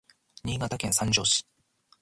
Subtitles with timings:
[0.47, 1.39] Niigataken sanjo si